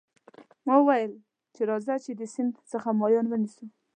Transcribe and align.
ما 0.65 0.73
وویل 0.77 1.13
چې 1.55 1.61
راځه 1.69 1.95
چې 2.05 2.11
د 2.19 2.21
سیند 2.33 2.53
څخه 2.71 2.89
ماهیان 2.99 3.25
ونیسو. 3.29 3.65